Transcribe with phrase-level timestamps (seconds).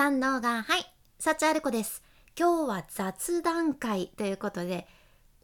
[0.00, 0.86] 三能がはい。
[1.18, 2.02] 幸ある子です。
[2.34, 4.88] 今日は雑談会ということで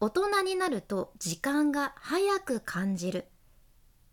[0.01, 3.27] 大人になると時間が早く感じる。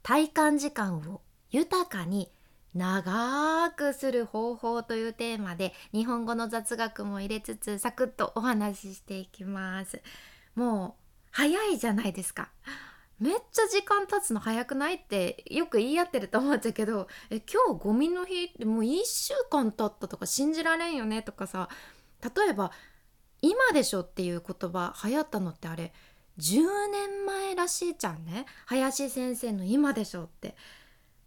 [0.02, 2.30] 体感時間を豊かに
[2.76, 10.02] 長くする方法というテーマで日本語の雑学も入れつつサクッとお話ししていきます。
[10.56, 12.50] もう早いじゃないですか。
[13.20, 21.70] めっちゃ時間経つの早くないってよく言い合ってると思っちゃうけどえ今日ゴミの日ってもう1週間経ったとか信じられんよねとかさ
[22.22, 22.72] 例えば
[23.42, 25.94] 「今でしょ」っていう言葉流行ったのってあれ
[26.40, 26.62] 10
[26.92, 28.46] 年前らしいじゃんね。
[28.66, 30.56] 林先生の「今でしょ」って。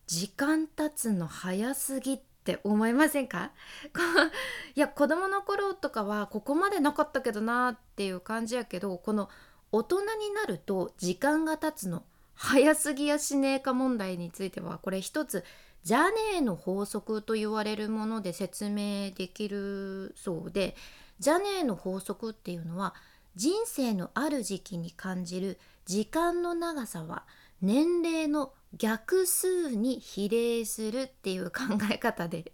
[0.08, 3.52] 時間経つの早すぎって思いませんか？
[4.76, 9.28] いや子供の頃とかはここまでなかったけどなっていう感じやけどこの
[9.72, 12.04] 「大人になると時間が経つの。
[12.34, 15.42] 早すぎやしねえか問題についてはこれ一つ
[15.84, 20.76] ジャネーの法則と言われるもので説明できるそうで
[21.18, 22.94] ジャネーの法則っていうのは
[23.36, 27.24] 人生のある時期に感じる時間の長さは
[27.62, 32.52] 年齢の逆数に比例するっていう考え方で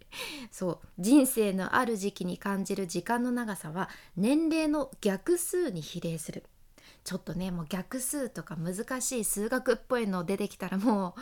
[0.51, 6.43] そう人生のある時期に感じる時間の長さは年齢の逆数に比例する。
[7.03, 11.21] ちょっとねもう逆数とか難しい数学っぽいの出てきたらもう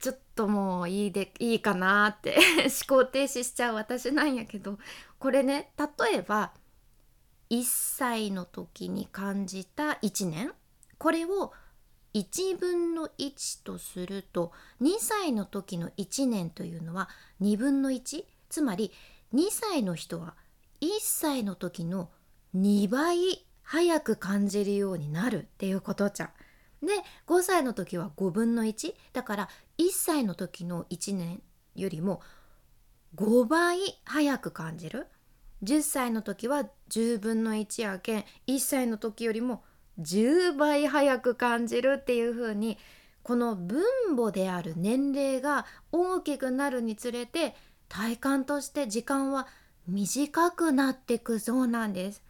[0.00, 2.36] ちょっともういいでいいかなって
[2.88, 4.78] 思考停止しちゃう私なんやけど
[5.18, 6.52] これね例えば
[7.50, 10.52] 1歳の時に感じた1年
[10.98, 11.52] これを
[12.14, 17.08] 1分の1とすると2歳の時の1年というのは
[17.40, 18.92] 2分の1つまり
[19.34, 20.34] 2歳の人は
[20.80, 22.10] 1歳の時の
[22.54, 26.86] 2倍早く感じるようになるっていうことじゃん。
[26.86, 26.92] で
[27.26, 31.40] 5歳の時は5分の1だから1歳の時の1年
[31.76, 32.20] よりも
[33.14, 35.06] 5倍早く感じる
[35.62, 39.62] 10歳の時は10分の1やけん1歳の時よりも
[40.00, 42.78] 10倍早く感じるっていう風に
[43.22, 43.84] この分
[44.16, 47.54] 母である年齢が大きくなるにつれて
[47.88, 49.46] 体感として時間は
[49.86, 52.22] 短くなってくそうなんです。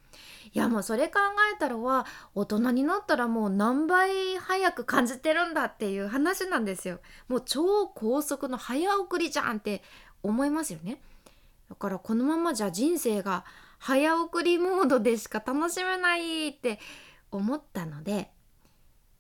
[0.55, 1.21] いやもうそれ考
[1.55, 7.01] えたらは大人になったらもう何倍早く感じてるんだっていう話なんですよ。
[7.29, 9.83] もう超高速の早送りじゃんって
[10.23, 11.01] 思いますよね。
[11.71, 13.45] だからこのままじゃ人生が
[13.79, 16.79] 早送りモードでしか楽しめないって
[17.31, 18.31] 思ったので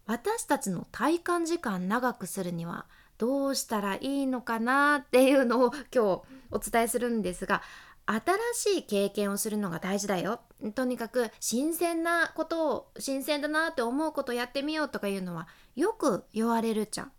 [0.06, 2.86] 私たちの体感時間長くするには
[3.18, 7.62] どうしたらいいのかなっていうのを今日お伝えするんですが
[8.06, 10.40] 新しい経験をするのが大事だよ
[10.74, 17.12] とにかく新鮮なことを新鮮だなって思うことをやってみようとかいうのはよく言われるじゃん。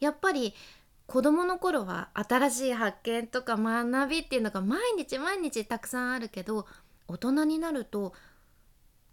[0.00, 0.54] やっぱり
[1.06, 6.66] 子供の頃は新しい発見とか学びっていうのが毎日毎日たくさんあるけど
[7.08, 8.14] 大人になると、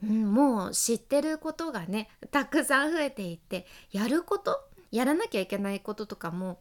[0.04, 4.58] うん、もう知ってることがねたくさん増えていってやること
[4.92, 6.60] やらなきゃいけないこととかも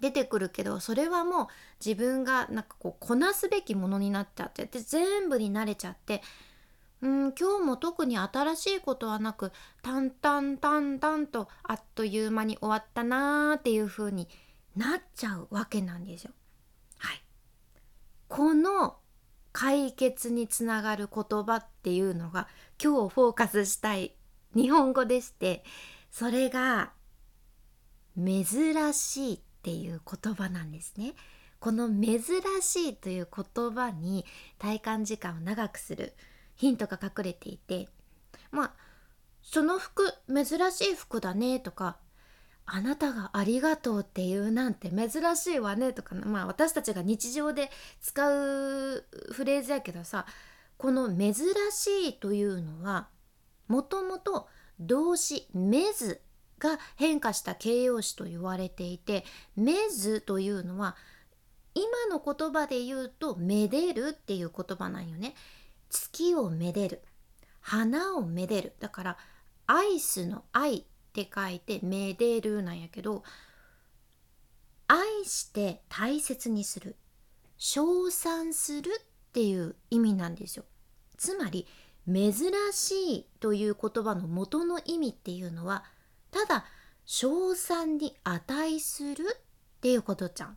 [0.00, 1.46] 出てくるけどそれはもう
[1.84, 6.22] 自分がなんかこうこなすべきものになっちゃってで全部に慣れちゃって
[7.00, 14.28] うん今日も特に新しいことはなく淡々淡々とあっという間に終わったなーっていう風に
[14.76, 16.32] なっちゃうわけなんですよ。
[16.98, 17.22] はい、
[18.28, 18.96] この
[19.52, 22.48] 解決につながる言葉っていうのが
[22.82, 24.14] 今日フォーカスしたい
[24.54, 25.64] 日本語でして
[26.10, 26.92] それが
[28.16, 31.12] 珍しいっていう言葉なんですね。
[31.60, 32.16] この珍
[32.62, 34.24] しいという言葉に
[34.58, 36.14] 体感時間を長くする
[36.54, 37.88] ヒントが隠れていて
[38.50, 38.72] まあ
[39.42, 41.96] その服珍しい服だねとか
[42.64, 50.26] あなたがありがとうっていうなんて珍しいわねとかまあ私たちが日常で使うフレーズやけどさ
[50.76, 51.34] この珍
[51.72, 53.08] しいというのは
[53.66, 54.46] もともと
[54.78, 56.20] 動詞「めず」
[56.58, 59.24] が変化した形容詞と言われていて
[59.56, 60.96] 「めず」というのは
[61.74, 65.34] 今の言葉で言うと「めでる」っていう言葉なんよね。
[65.90, 67.02] 月をめでる
[67.60, 69.18] 花をめでるだから
[69.66, 73.22] アイスの「愛」って書いて「めでる」なんやけど
[74.86, 76.96] 愛して大切にする
[77.56, 80.64] 称賛するっていう意味なんですよ。
[81.16, 81.66] つまり
[82.06, 85.84] 珍しいという言葉の元の意味っていうのは
[86.30, 86.64] 「ただ
[87.04, 90.56] 称賛に値するっていうことじゃん。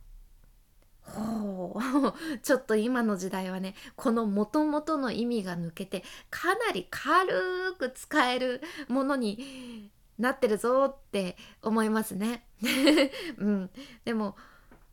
[1.02, 12.46] ほうちょっと今の時代はねこのもともとの意味が抜けてかなり軽く使えるものになってるぞって思いますね。
[13.38, 13.70] うん、
[14.04, 14.36] でも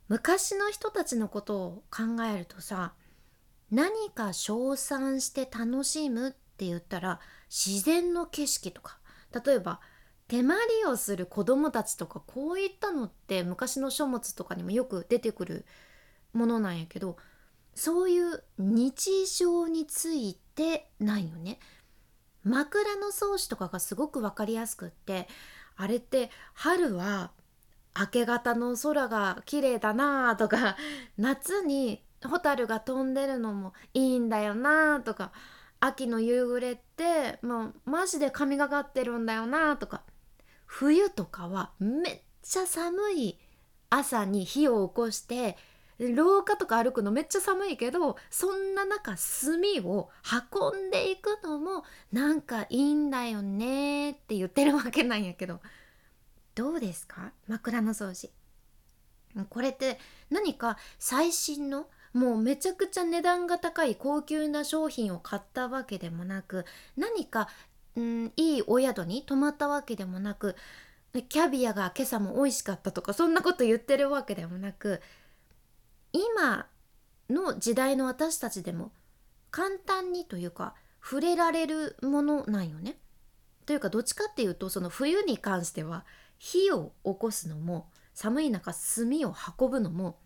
[0.08, 2.94] 昔の人たちのことを考えるとさ
[3.70, 8.98] 何か称賛して楽しむって言ったら自然の景色とか
[9.44, 9.80] 例えば
[10.30, 15.66] 手まりをする子供たちとかこういったのって昔の書物とかにもよく出てくる
[16.32, 17.16] ものなんやけど
[17.74, 21.58] そういう日常についてないよね。
[22.44, 25.26] 枕草子とかがすごく分かりやすくって
[25.76, 27.32] あれって春は
[27.98, 30.76] 明け方の空が綺麗だなとか
[31.18, 35.32] 夏に蛍が飛んでるのもいいんだよなとか
[35.80, 40.04] 秋の夕暮れってもうマジで神がかってるんだよなとか
[40.72, 43.38] 冬とかはめっちゃ寒い
[43.90, 45.56] 朝に火を起こして
[45.98, 50.10] 廊下とか歩くのめっちゃ寒いけどそんな中炭を
[50.52, 51.82] 運んでいくのも
[52.12, 55.60] なんかいいんだよねって言ってるわけなんやけど。
[56.54, 57.32] どうですか？
[57.48, 58.30] 枕草子
[59.48, 59.98] これって
[60.30, 66.64] 何か最新のもうめちゃくちゃ値段が高い高級な商品を買ったわけでもなく
[66.96, 67.48] 何か、
[68.00, 70.56] ん、いいお宿に泊まったわけでもなく
[71.28, 75.00] キャビアが今朝も美味しかったとかそんなこと言ってるわけでもなく
[76.12, 76.66] 今
[77.28, 78.92] の時代の私たちでも
[79.50, 82.98] 簡単にというか触れられるものなんよね。
[83.66, 86.04] というかどっちかっていうとその冬に関しては
[86.38, 90.18] 火を起こすのも寒い中炭を運ぶのも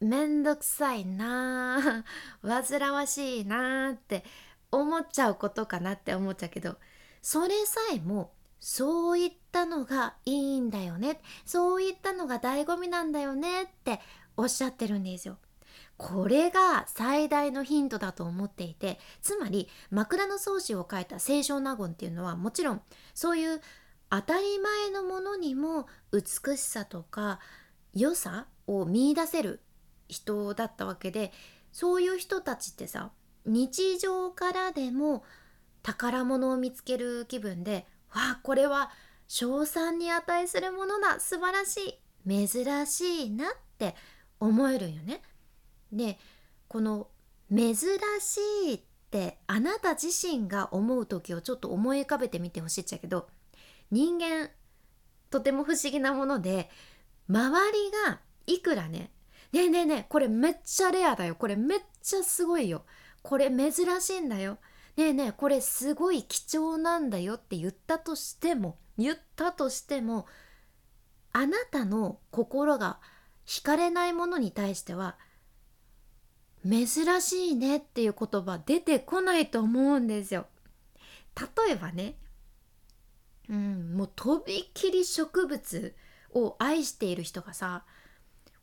[0.00, 2.04] めんどくさいな
[2.42, 4.24] 煩わしいなって
[4.70, 6.76] 思っちゃうことかなって思っちゃうけど
[7.22, 14.00] それさえもそういったのがいいんだよねそういったのが醍醐味なんだよねって
[14.36, 15.36] おっしゃってるんですよ。
[15.96, 22.80] これが最大のヒントだと思っていてつまり枕草子を書いた清少納言っていうのはもちろん
[23.12, 23.60] そういう
[24.08, 27.38] 当たり前のものにも美しさとか
[27.92, 29.60] 良さを見いだせる
[30.08, 31.32] 人だったわけで
[31.70, 33.10] そういう人たちってさ
[33.46, 35.24] 日常からでも
[35.82, 38.90] 宝物を見つける気分でわあこれは
[39.28, 41.20] 称賛に値するものだ。
[41.20, 41.96] 素晴らし
[42.26, 42.48] い。
[42.48, 43.48] 珍しいなっ
[43.78, 43.94] て
[44.40, 45.22] 思えるよね。
[45.92, 46.18] で
[46.68, 47.08] この
[47.50, 53.28] 珍しいってあなた自身が思う時をちょっと思い浮かべてみてほしいっちゃけど
[53.90, 54.50] 人間
[55.30, 56.70] とても不思議なもので
[57.28, 59.10] 周りがいくらね
[59.52, 61.34] ねえねえねえこれめっちゃレアだよ。
[61.34, 62.84] これめっちゃすごいよ。
[63.22, 64.58] これ珍しいんだよ
[64.96, 70.26] ねえねえこれすごい貴重なんだよって言ったとしても言ったとしても
[71.32, 72.98] あなたの心が
[73.46, 75.16] 惹かれないものに対しては
[76.64, 76.88] 珍
[77.22, 80.46] しいねっていう言葉出てこないと思うんですよ。
[81.66, 82.16] 例えばね、
[83.48, 85.94] うん、もうとびっきり植物
[86.32, 87.84] を愛している人がさ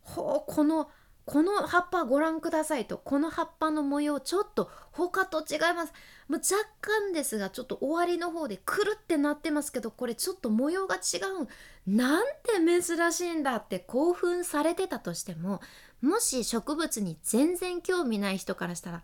[0.00, 0.90] ほうこの
[1.28, 5.92] この葉っぱご覧くださいとこの葉っぱの模様ちょっと他と違います。
[6.26, 11.48] もう若干ですがちょっと終わりの方でくるってなってますけどこれちょっと模様が違う
[11.86, 15.60] なんて珍しいんだって興奮されてたとしても
[16.00, 19.02] もし植物に全然興味ない人からしたら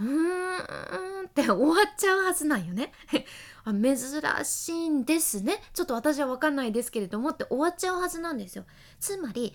[0.00, 2.92] うーんって終わっちゃうはずなんよね。
[3.64, 3.98] あ珍
[4.44, 5.60] しいんですね。
[5.74, 8.64] ちょっと私は分かんないですけれどもって終わっちゃうはずなんですよ。
[9.00, 9.52] つまり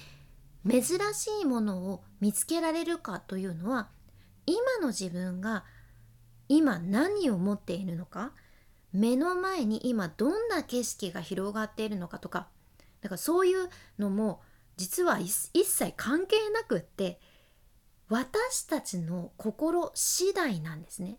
[0.70, 0.84] 珍
[1.14, 3.90] しいものを見つけられるかというのは
[4.46, 5.66] 今の自分が
[6.48, 8.32] 今何を持っているのか
[8.92, 12.48] 目の前に今どんな景色が広がっているのかとか
[13.02, 14.42] だからそういうのも
[14.78, 15.30] 実は一
[15.66, 17.20] 切関係なくって
[18.10, 21.18] 私たちの心次第なんですね。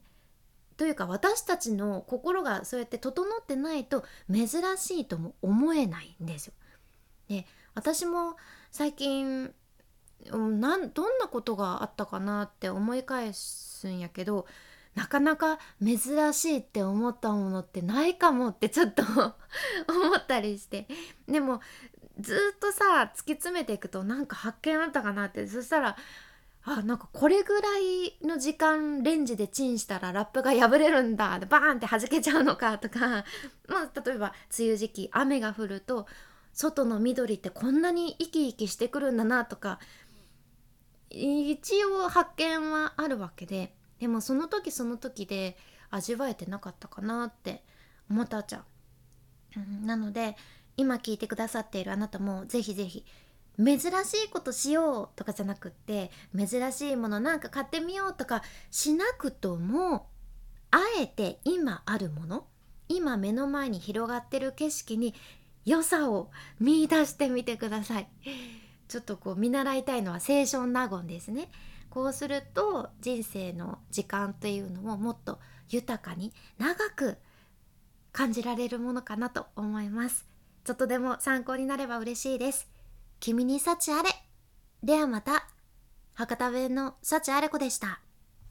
[0.76, 6.52] というか私たちの心がそうやって整ってないと珍しいとも思えないんですよ。
[7.28, 8.36] で私も
[8.74, 9.54] 最近
[10.32, 14.46] なんどんなことがあったかなって思い返すんやけど
[14.96, 20.88] なかなか珍しいって思ったものってないかもってちょっと 思ったりして。
[21.28, 21.60] でも
[22.18, 25.46] ずっとさ突き詰めていくとなんか発見あったかなって。
[25.46, 25.96] そしたら
[26.64, 33.24] あなんかこれぐらいの時間レンジでチンしたらラップが破れるんだバーンって弾けちゃうのかとか、
[33.68, 36.08] まあ、例えば梅雨時期雨が降ると
[36.54, 39.80] 外の緑ってこんなに生き生きしてくるんだなとか
[41.10, 45.56] 一応発見はあるわけででもその時その時で
[45.90, 47.62] 味わえてなかったかなって
[48.10, 49.86] 思ったじゃん。
[49.86, 50.36] なので
[50.76, 53.04] 今聞いてくださっているあなたもぜひぜひ
[53.56, 58.42] 珍しいことしようとかじゃなくって珍しいものなんか買ってみようとか
[58.72, 60.08] しなくとも
[60.72, 62.46] あえて今あるもの
[62.88, 65.14] 今目の前に広がってる景色に
[65.64, 66.30] 良さを
[66.60, 68.08] 見出してみてください。
[68.88, 71.50] ちょっとこう見習いたいのは清少納言ですね。
[71.90, 75.38] こうすると人生の時間っていうのをもっと
[75.70, 77.18] 豊かに長く
[78.12, 80.26] 感じられるものかなと思います。
[80.64, 82.68] ちょっとでも参考になれば嬉しいです。
[83.20, 84.10] 君に幸あれ。
[84.82, 85.48] ではまた。
[86.14, 88.03] 博多弁の幸あれ子でした。